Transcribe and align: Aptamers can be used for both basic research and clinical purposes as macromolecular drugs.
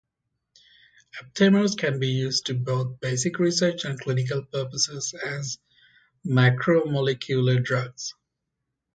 Aptamers 1.21 1.77
can 1.77 1.99
be 1.99 2.07
used 2.07 2.47
for 2.47 2.55
both 2.55 2.99
basic 3.01 3.37
research 3.37 3.85
and 3.85 3.99
clinical 4.01 4.43
purposes 4.43 5.13
as 5.23 5.59
macromolecular 6.25 7.63
drugs. 7.63 8.15